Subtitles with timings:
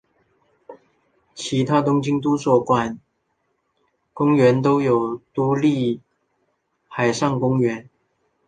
[1.35, 2.99] 其他东京都所管
[4.13, 6.01] 公园有都立
[6.87, 7.87] 海上公园。